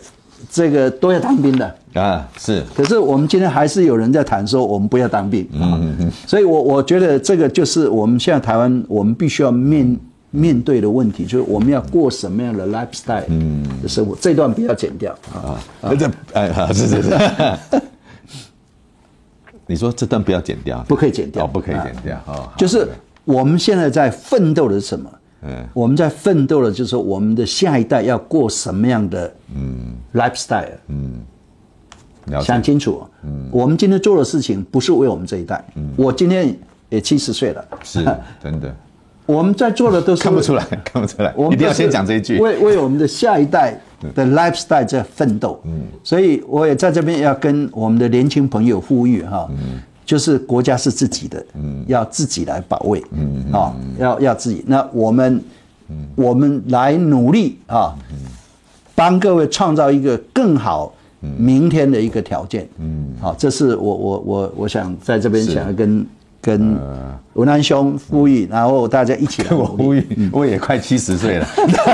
[0.52, 1.76] 这个都要当兵的。
[1.96, 2.64] 啊，是。
[2.76, 5.48] 可是我们今天还是有人在谈说，我们不要当兵。
[5.54, 6.12] 嗯嗯嗯。
[6.28, 9.98] 所以我我觉得这个就是我们现在台湾，我们必须要面
[10.30, 14.16] 面对的问题，就是我们要过什么样的 lifestyle 嗯的生活。
[14.20, 15.58] 这段不要剪掉啊。
[15.82, 17.14] 啊，这哎，好，是是是。
[19.68, 20.84] 你说这段不要剪掉？
[20.88, 22.54] 不可以剪掉，不可以剪掉啊。
[22.58, 22.88] 就是
[23.24, 25.10] 我们现在在奋斗的是什么？
[25.44, 31.22] 嗯，我们在奋斗的就是说我们的下一代要过什么样的嗯 lifestyle 嗯。
[32.42, 36.58] 想清楚，嗯，我们今天做的事情不是为我们这一代，嗯，我今天
[36.90, 38.04] 也七十岁了，是
[38.42, 38.76] 真的，
[39.26, 43.80] 我们在做的都是看不出来， 看不出来，我们一定要先讲这一句，为为我们的下一代
[44.14, 55.42] 的 lifestyle 在奋斗，嗯，所以我也在这边要跟我们的年轻朋友呼吁哈，嗯，就是国家是自己的，嗯，要自己来保卫，嗯，啊，要要自己，那我们，
[55.90, 58.18] 嗯，我们来努力啊，嗯，
[58.94, 60.94] 帮各位创造一个更好。
[61.38, 66.06] 明天的一个条件，嗯，好，这是我我我我想在这边想要跟
[66.42, 66.78] 跟
[67.34, 71.48] 文安兄呼吁，然后大家一起 我呼吁，我也快七十岁了，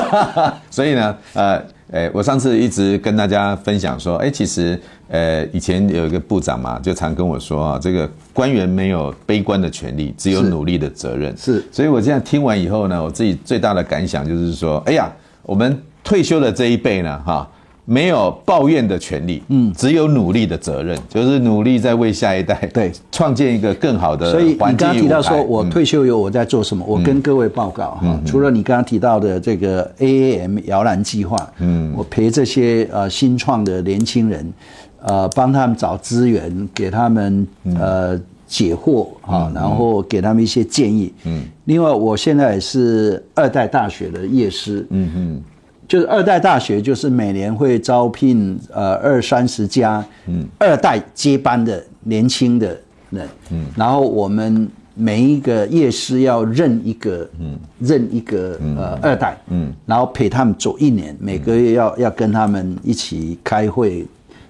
[0.69, 11.65] 所以呢，呃，诶，我上次一直跟大家分享说，哎，其实，呃，以前有一个部长嘛，就常跟我说啊，这个官员没有悲观的权利，只有努力的责任，是，是。
[11.71, 15.09] 所以我现在听完以后呢，我自己最大的感想就是说，哎呀，
[15.43, 17.49] 我们退休的这一辈呢，哈。
[17.91, 22.89] 没有抱怨的权利，嗯，只有努力的责任，就是努力在为下一代对。
[23.11, 24.31] 创建一个更好的。
[24.31, 34.53] 所以你刚刚提到说我退休以后我在做什么，嗯、我跟各位报告哈，嗯、除了你刚刚提到的这个 AAM 摇篮计划，嗯，我陪这些呃新创的年轻人，
[35.01, 37.45] 呃，帮他们找资源，给他们
[37.77, 45.43] 呃解惑啊，嗯、然后给他们一些建议，嗯，另外我现在也是二代大学的夜师，嗯嗯。
[45.91, 64.07] 就是二代大学，就是每年会招聘呃二三十家，嗯，二代接班的年轻的人，嗯，然后我们每一个夜师要认一个，嗯，认一个呃二代，嗯，然后陪他们走一年，每个月要要跟他们一起开会，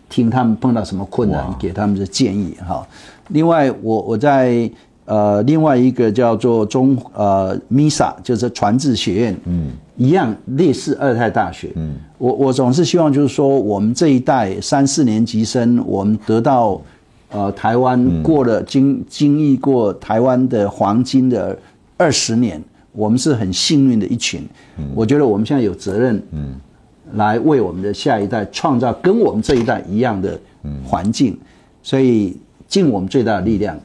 [0.09, 2.87] 听他们碰到什么困难，给他们的建议哈。
[3.29, 4.69] 另外，我我在。
[5.05, 16.79] 呃，另外一个叫做中呃 MISA，就是传智学院，嗯，一样类似二代大学，嗯，我我总是希望就是说，我们这一代三四年级生，我们得到
[17.31, 21.57] 呃台湾过了经经历过台湾的黄金的
[21.97, 26.55] 二十年，我们是很幸运的一群，嗯，我觉得我们现在有责任，嗯，
[27.15, 30.39] 来为我们的下一代创造跟我们这一代一样的
[30.85, 31.37] 环境，
[31.81, 32.37] 所以
[32.67, 33.77] 尽我们最大的力量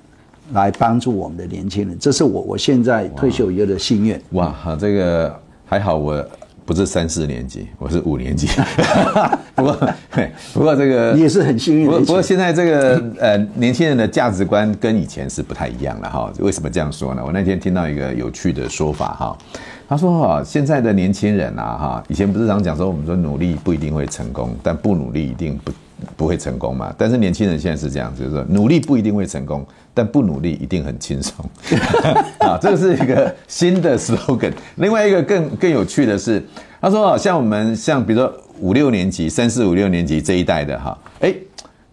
[0.53, 4.21] 来帮助我们的年轻人，这是我我现在退休以后的心愿。
[4.33, 6.25] 哇，哈，这个还好，我
[6.65, 8.49] 不是三四年级，我是五年级。
[9.55, 9.79] 不过，
[10.53, 11.91] 不过这个你也是很幸运的。
[11.91, 16.33] 不过，不过现在这个呃年轻人的价值观跟以前是不太一样了哈。
[16.39, 17.23] 为什么这样说呢？
[17.25, 19.39] 我那天听到一个有趣的说法哈。
[19.89, 25.71] 他说：“哈，现在的年轻人啊，哈，以前不是常讲说，我们说努力不一定会成功，但不努力一定不
[26.17, 26.95] 不会成功嘛。
[26.97, 31.45] 但是年轻人现在是这样，就是说努力不一定会成功，但不努力一定很轻松。
[32.41, 34.53] 啊，这是一个新的 slogan。
[34.77, 36.43] 另外一个更更有趣的是，
[36.81, 41.35] 他说，像我们像比如说五六年级、三四五六年级这一代的哈，哎，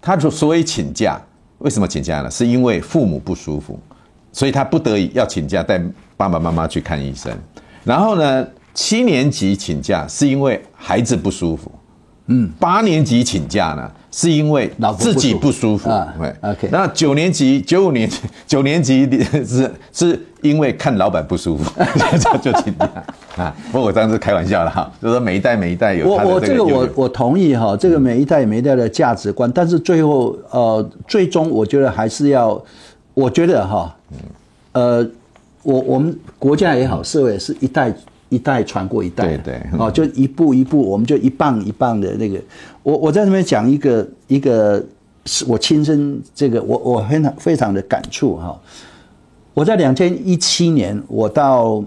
[0.01, 1.19] 他就所以请假，
[1.59, 2.29] 为什么请假呢？
[2.29, 3.79] 是因为父母不舒服，
[4.31, 5.81] 所以他不得已要请假带
[6.15, 7.35] 爸爸妈妈去看医生。”
[7.83, 11.69] 然后呢，七年级请假是因为孩子不舒服，
[12.27, 16.69] 嗯，八年级请假呢是因为自己不舒服，对，OK。
[16.71, 18.09] 那九年级、九五年、
[18.47, 19.09] 九年级
[19.45, 21.69] 是是因为看老板不舒服，
[22.41, 22.89] 就就请假
[23.35, 23.55] 啊。
[23.71, 26.07] 不过我当时开玩笑了哈，就是说每一代每一代有。
[26.07, 32.61] 我我这个我我同意哈，这个每一代每一代的价值观，但是最后呃，最终我觉得还是要，
[33.13, 33.95] 我觉得哈，
[34.71, 35.05] 呃。
[35.65, 37.89] 我我们国家也好，社会是一代
[38.33, 42.41] 一代传过一代，对对，哦，就一步一步，我们就一棒一棒的那个。
[42.81, 44.83] 我我在那边讲一个一个，
[45.25, 48.59] 是我亲身这个，我我非常非常的感触哈。
[49.53, 51.83] 我在两千一七年，我到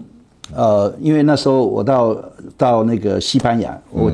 [0.54, 2.16] 呃，因为那时候我到
[2.56, 4.12] 到那个西班牙，我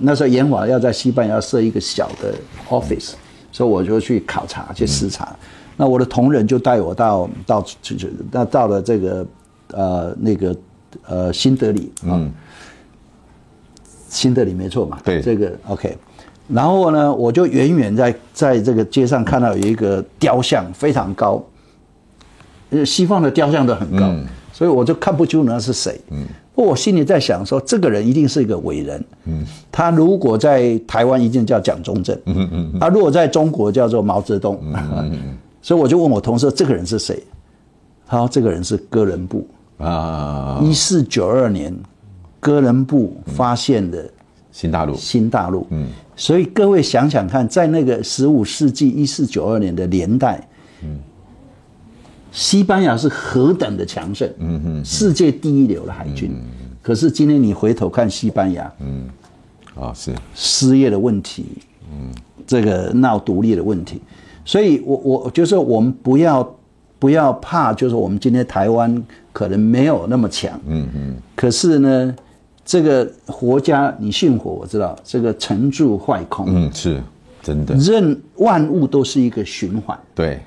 [0.00, 2.34] 那时候研华要在西班牙设一个小的
[2.70, 3.12] office，
[3.52, 5.36] 所以我就去考察去视察。
[5.76, 9.26] 那我的同仁就带我到到去去，那到了这个
[9.72, 10.56] 呃那个
[11.06, 12.30] 呃新德里，嗯，
[14.08, 15.96] 新德里没错嘛，对，这个 OK。
[16.48, 21.42] 然后呢，我就远远在在这个街上看到有一个雕像非常高，
[22.84, 25.98] 西方的雕像都很高，嗯、所以我就看不出那是谁。
[26.10, 29.04] 嗯，我心里在想说，这个人一定是一个伟人。
[29.24, 32.14] 嗯，他如果在台湾一定叫蒋中正。
[32.26, 34.58] 嗯嗯嗯，他如果在中国叫做毛泽东。
[34.62, 35.10] 嗯嗯。
[35.12, 37.24] 嗯 所以我就问我同事：“这个人是谁？”
[38.06, 40.60] 他说：“这个人是哥伦布啊。
[40.62, 41.74] 一四九二年，
[42.40, 44.10] 哥伦布发现的
[44.52, 44.94] 新大陆。
[44.94, 45.66] 新大陆。
[45.70, 45.88] 嗯。
[46.16, 50.48] 所以各位想想看，在那个十五世纪一四九二年的年代，
[50.84, 51.00] 嗯，
[52.30, 56.30] 西班牙是何等的强盛，嗯哼，世界第一流的海军。
[56.80, 59.08] 可是今天你回头看西班牙，嗯，
[59.74, 61.46] 啊是失业的问题，
[61.90, 62.14] 嗯，
[62.46, 64.00] 这个闹独立的问题。
[64.44, 66.48] 所以我，我我就是我们不要
[66.98, 69.02] 不要怕，就是我们今天台湾
[69.32, 71.16] 可能没有那么强，嗯嗯。
[71.34, 72.14] 可是呢，
[72.64, 77.02] 这个国家你信佛，我知道这个成住坏空，嗯，是
[77.42, 77.74] 真的。
[77.76, 80.40] 任万物都是一个循环，对，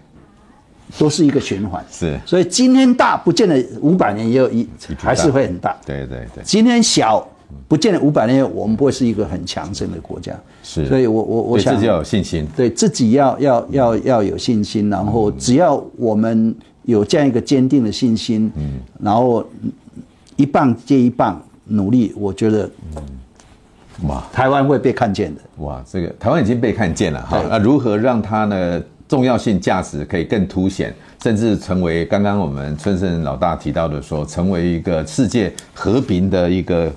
[0.98, 2.20] 都是一个循环，是。
[2.26, 6.44] 所以今天大，不见得五百年也有一还是会很大，对对对。
[6.44, 7.28] 今天小。
[7.68, 10.34] 不见得五百年，我们不会是一个很强盛的国家。
[10.64, 14.90] 是，所以我我我想自己要有信心，对自己要要要要有信心。
[14.90, 19.46] 然后只要我们有这样一个坚定的信心，嗯，然后
[20.36, 22.70] 一棒接一棒努力，我觉得，
[24.04, 25.42] 哇，台湾会被看见的。
[25.58, 27.42] 哇，这个台湾已经被看见了哈。
[27.50, 36.92] 那如何让它呢重要性价值可以更凸显，甚至成为刚刚我们春盛老大提到的说，成为一个世界和平的一个。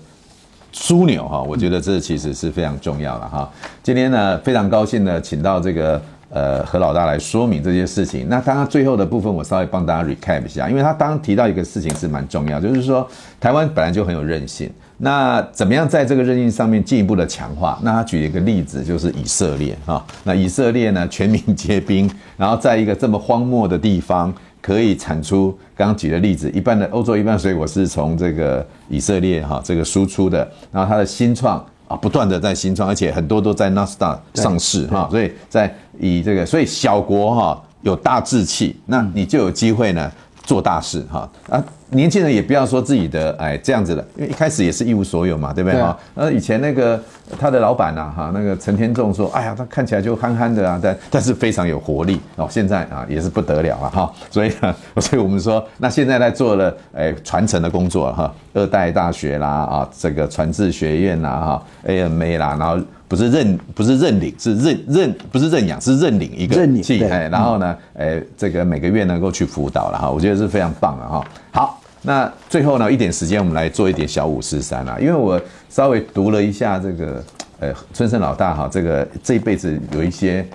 [0.72, 3.50] 枢纽哈，我觉得这其实是非常重要的哈。
[3.82, 8.28] 今天呢，非常高兴的，请到这个呃何老大来说明这些事情。
[8.28, 13.06] 那刚刚最后的部分，我稍微帮大家 recap 一下，因为他刚刚提到一个事情是蛮重要，就是说
[13.40, 17.78] 台湾本来就很有韧性，那怎么样在这个韧性上面进一步的强化？
[17.82, 20.04] 那他举一个例子，就是以色列哈。
[20.24, 24.32] 那以色列呢，全民皆兵，然后在一个这么荒漠的地方。
[24.60, 40.10] 可以产出刚刚举的例子，一半的欧洲一半水果是从这个以色列哈这个输出的，然后它的新创啊不断的在新创，而且很多都在纳斯达上市哈，所以在以这个所以小国哈有大志气，那你就有机会呢
[40.42, 41.64] 做大事哈啊。
[41.90, 45.98] 年轻人也不要说自己的哎这样子的，因为一开始也是一无所有嘛，对不对哈？
[46.14, 47.02] 呃，以前那个
[47.38, 52.46] 他的老板呐哈，那个陈天仲说，哎呀，他看起来就憨憨的啊，但但是非常有活力哦。
[52.48, 62.78] 现在啊也是不得了啊哈，所以呢，所以我们说，那现在在做了哎传承的工作哈，二代大学啦啊，这个传智学院啦哈，AMA 啦，然后
[63.08, 71.24] 不是认不是认领是认认不是认养是认领一个系哎，然后呢哎这个每个月能够去辅导了哈，我觉得是非常棒的哈。
[71.50, 71.79] 好。
[72.02, 77.24] 那最后呢，一点时间我们来做一点小五四三啊，因为我稍微读了一下这个
[77.58, 80.46] 呃春盛老大哈，这个这一辈子有一些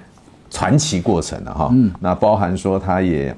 [0.49, 3.35] 传奇过程的哈，嗯，那包含说他也。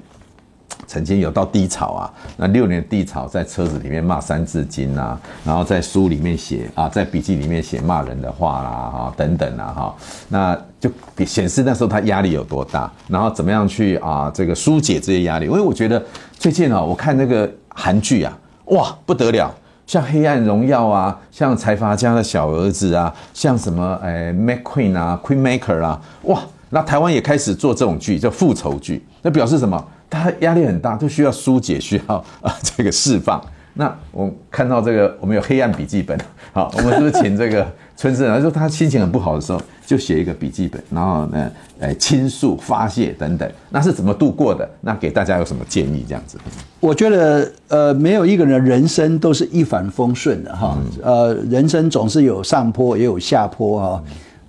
[0.86, 9.96] 曾经有到低潮啊，那六年低潮，在车子里面骂三字经啊，然后在书里面写啊，在笔记里面写骂人的话啦，哈，等等啊，哈，
[10.30, 10.90] 那就
[11.26, 15.46] 显示那时候他压力有多大，然后怎么样去啊，这个疏解这些压力。
[15.48, 16.02] 因为我觉得
[16.38, 19.54] 最近啊，我看那个韩剧啊，哇，不得了，
[19.86, 29.82] 像《黑暗荣耀》啊，像财阀家的小儿子啊，像什么诶，McQueen 啊，Queen Maker 啊，哇，那台湾也开始做这种剧，叫复仇剧，那表示什么？
[30.10, 33.40] 他压力很大，就需要疏解，需要 啊这个释放。
[33.76, 36.20] 那我看到这个，我们有黑暗笔记本，
[36.54, 37.68] 好，我们是不是请这个
[37.98, 38.28] 春盛？
[38.28, 43.52] 他说他心情很不好的时候，就写一个笔记本，然后呢，哎，倾诉、发泄等等。
[43.72, 44.70] 那是怎么度过的？
[44.82, 46.06] 那给大家有什么建议？
[46.08, 46.38] 这样子？
[46.80, 54.04] 我觉得，呃，没有一个人人生都是一帆风顺的哈，呃，人生总是有上坡也有下坡哈，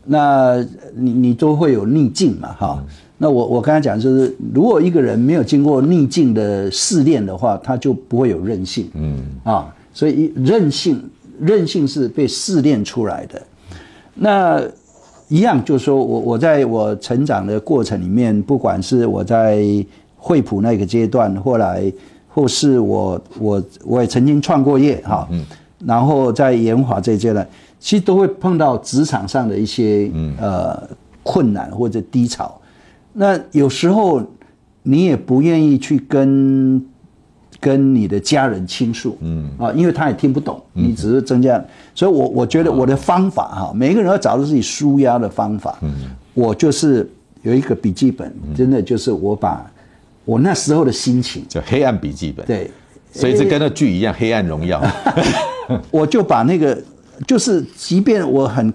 [0.05, 0.57] 那
[0.95, 2.85] 你你都会有逆境嘛哈。
[3.17, 8.91] 那我我刚才讲就是，如果一个人没有经过逆境的试炼的话，他就不会有韧性。
[8.95, 11.03] 嗯啊，所以韧性
[11.41, 13.43] 韧性是被试炼出来的。
[14.15, 14.63] 那
[15.29, 19.63] 一样就是说我我在我成长的过程里面，不管是我在
[20.17, 21.93] 惠普那个阶段，后来
[22.29, 25.45] 或是我我我也曾经创过业哈，嗯，
[25.85, 27.47] 然后在研华这一阶段，
[27.79, 30.11] 其实都会碰到职场上的一些
[30.41, 30.83] 呃
[31.23, 32.61] 困难或者低潮。
[33.13, 34.23] 那有时候
[34.83, 36.85] 你也不愿意去跟
[37.61, 39.51] 跟你的家人倾诉，嗯。
[39.59, 41.63] 啊，因为他也听不懂，你只是增加，
[41.95, 45.93] 所以我我觉得我的方法哈，每个人要找到自己舒压的方法，嗯，
[46.35, 47.09] 我就是
[47.43, 49.65] 有一个笔记本，真的就是我把
[50.25, 52.71] 我那时候的心情，叫黑暗笔记本，对，
[53.13, 54.83] 所以这跟那剧一样，《黑暗荣耀》，
[55.91, 56.77] 我就把那个，
[57.27, 58.73] 就是即便我很。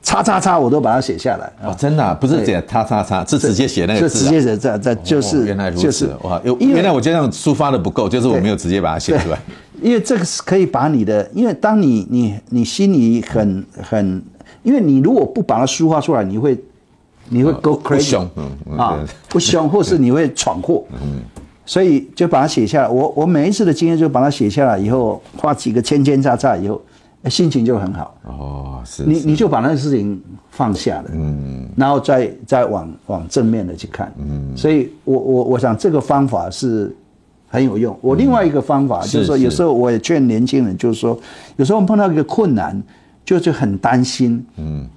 [0.00, 1.52] 叉叉叉，我都把它写下来。
[1.62, 9.38] 哦，真的、啊、不是写叉叉叉，是直接写那个字、啊，就直接写在在就是、哦、原来如此、就是、哇，原来我觉得这样抒发的不够，就是我没有直接把它写出来，
[9.82, 14.22] 因为这个是可以把你的，因为当你你你心里很很，
[14.62, 16.58] 因为你如果不把它抒发出来，你会
[17.28, 21.20] 你会 go crazy，不凶，嗯啊，不凶， 或是你会闯祸，嗯，
[21.66, 22.88] 所以就把它写下来。
[22.88, 26.80] 我我每一次的经验就把它写下来以后，画几个圈圈叉叉以后。
[27.24, 36.94] 心情就很好哦，是，你你就把那个事情放下了，嗯，然后再再往往正面的去看，嗯，所以我我我想这个方法是
[37.48, 37.98] 很有用。
[38.00, 41.18] 我另外一个方法就是说，有时候我也劝年轻人，就是说，
[41.56, 42.80] 有时候我们碰到一个困难，
[43.24, 44.88] 就就很担心，嗯，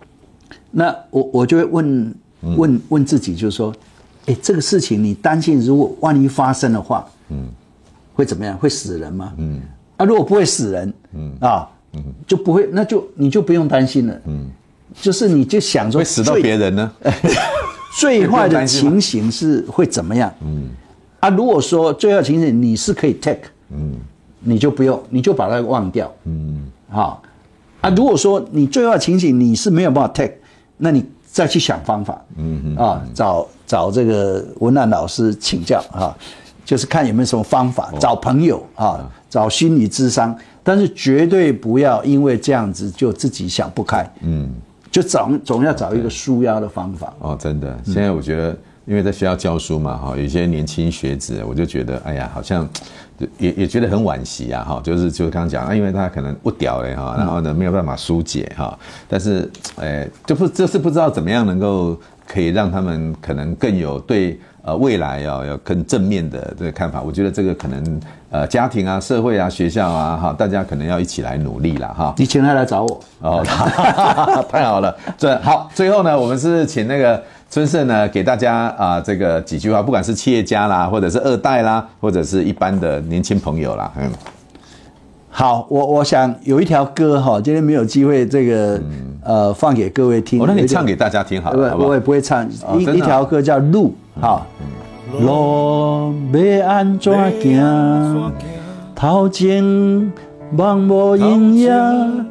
[0.69, 3.73] 那我我就会问问问自己，就是说，
[4.27, 7.49] 哎，这个事情你担心，如果万一发生的话，嗯，
[8.13, 8.55] 会怎么样？
[8.57, 9.33] 会死人吗？
[9.37, 9.59] 嗯，
[9.97, 11.35] 啊，如果不会死人，嗯。
[11.41, 11.67] 啊。
[11.93, 14.15] 嗯，就不会，那就你就不用担心了。
[14.25, 14.49] 嗯，
[15.01, 16.91] 就是你就想说会死到别人呢？
[17.99, 20.33] 最坏的情形是会怎么样？
[20.41, 20.69] 嗯，
[21.19, 23.95] 啊，如果说最坏情形你是可以 take，嗯，
[24.39, 26.09] 你就不用，你就把它忘掉。
[26.23, 27.21] 嗯，好，
[27.81, 30.35] 啊，如果说你最坏情形你是没有办法 take，
[30.77, 32.21] 那你再去想方法。
[32.37, 36.15] 嗯啊，找找这个文兰老师请教啊，
[36.63, 40.33] 就是看有没有什么方法，找朋友啊，找心理咨商。
[40.63, 44.49] 但是绝对不要因为这样子就自己想不开，嗯，
[44.91, 47.13] 就找总要找一个舒压的方法。
[47.19, 52.67] 哦，真的，现在我觉得，因为在学校教书嘛，哈，有些年轻学子，我就觉得，哎呀，好像
[53.37, 64.39] 也也觉得很惋惜啊，哈，就是就是刚刚讲啊，因为他可能不屌嘞，哈，然后呢没有办法疏解哈，但是，哎，就不就是不知道怎么样能够可以让他们可能更有对。
[64.63, 72.13] 呃，未来要要更正面的这个看法，我觉得这个可能呃，家庭啊、社会啊、学校啊，哈，大家可能要一起来努力了哈。
[72.17, 73.43] 你请他来找我哦，
[74.49, 74.95] 太好了。
[75.17, 84.11] 这好，最后呢，我们是请那个春盛呢，给大家啊、呃，这个几句话，不管是企业家啦，或者是二代啦，或者是一般的年轻朋友啦，嗯。
[85.33, 90.37] 好，我我想有一条歌哈，今天没有机会这个、嗯、呃放给各位听。
[90.37, 92.45] 我、哦、那你唱给大家听好了，我也不会唱。
[92.67, 94.45] 哦、一一条歌叫《路》哈，
[95.21, 98.31] 路要安怎行？
[98.93, 99.63] 头前
[100.55, 102.25] 茫无影影，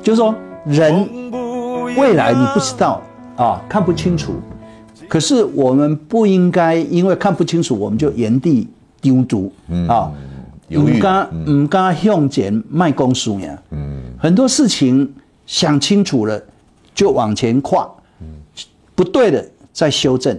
[0.00, 0.32] 就是说
[0.64, 1.06] 人
[1.98, 3.02] 未来你不知道
[3.36, 4.32] 啊，看不清楚。
[5.08, 8.68] 可是我们不应该因为看不清楚，我们就原地
[9.00, 9.52] 丢足
[9.88, 10.08] 啊。
[10.14, 10.14] 嗯
[10.70, 15.12] 唔敢唔敢向前迈公输呀，嗯，很多事情
[15.46, 16.40] 想清楚了
[16.94, 17.88] 就往前跨，
[18.20, 18.26] 嗯，
[18.94, 20.38] 不对的再修正，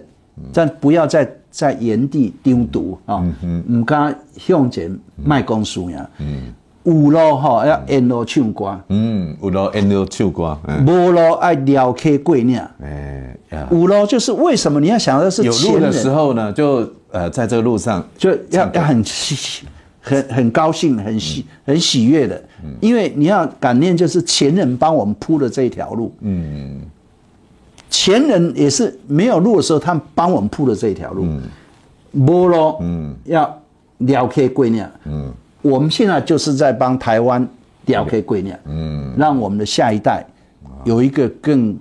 [0.51, 3.23] 但不要再在原地丢毒啊！
[3.69, 6.09] 唔敢向前迈公输呀！
[6.83, 12.61] 有路哈要沿路唱歌，嗯，有路沿路唱歌，无路爱撩开过鸟。
[12.81, 16.53] 哎呀，有路就是为什么你要想的是有路的时候呢？
[16.53, 19.65] 就呃，在这个路上就要要很喜
[20.05, 22.41] 很很高兴，很喜很喜悦的，
[22.79, 26.13] 因为你要感念，就是前人帮我们铺的这一条路。
[26.21, 26.81] 嗯。
[27.87, 31.25] 前人也是没有路的时候，他们帮我们铺的这一条路，
[32.11, 33.61] 无路，嗯，要
[33.99, 35.31] 了开过鸟，嗯，
[35.61, 37.47] 我们现在就是在帮台湾
[37.85, 40.25] 了开过鸟，嗯，让我们的下一代
[40.83, 41.77] 有一个更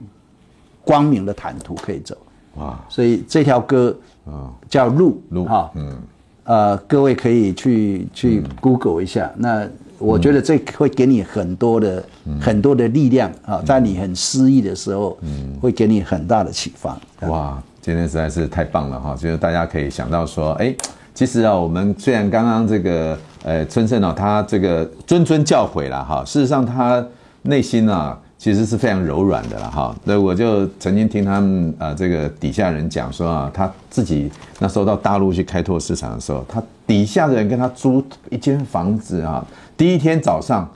[0.84, 2.16] 光明的坦途可以走，
[2.56, 5.98] 哇，所以这条歌啊叫路路哈，嗯，
[6.44, 9.68] 呃，各位可以去去 Google 一下那。
[9.96, 16.98] 我觉得这会给你很多的、嗯、很多的力量啊，在你很失意的时候，嗯，会给你很大的启发。
[17.28, 19.14] 哇，今天实在是太棒了哈！
[19.14, 20.74] 就是大家可以想到说，哎，
[21.14, 27.02] 其实啊，我们虽然刚刚这个呃春盛啊，他这个谆谆教诲了哈，事实上他
[27.42, 28.18] 内心啊。
[28.44, 39.42] 其实是非常柔软的了哈，那我就曾经听他们啊这个底下人讲说啊，他自己那时候到大陆去开拓市场的时候，他底下的人跟他租一间房子啊，
[39.78, 40.68] 第一天早上。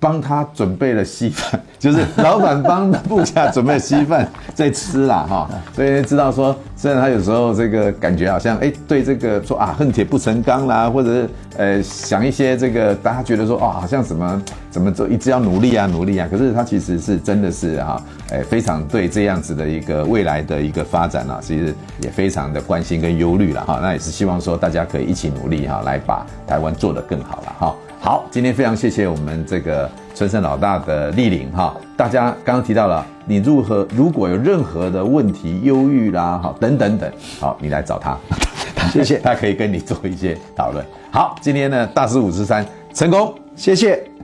[0.00, 27.74] 帮他准备了稀饭， 就是老板帮部下准备了稀饭在吃啦哈，所以知道说，虽然他有时候这个感觉好像哎，对这个说啊恨铁不成钢啦，或者是呃想一些这个大家觉得说哦好像什么怎么就一直要努力啊努力啊，可是他其实是真的是哈，哎非常对这样子的一个未来的一个发展啊，其实也非常的关心跟忧虑了哈，那也是希望说大家可以一起努力哈，来把台湾做得更好了哈。
[28.00, 38.16] 好，今天非常谢谢我们这个春生老大的莅临哈，大家刚刚提到了，你如何如果有任何的问题、忧郁啦，好等等等，好，你来找他，
[38.92, 40.84] 谢谢， 他可以跟你做一些讨论。
[41.10, 44.17] 好，今天呢大师五十三成功，谢谢。